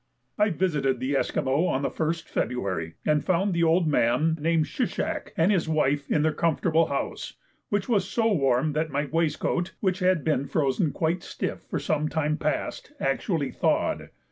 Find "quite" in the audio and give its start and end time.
10.91-11.21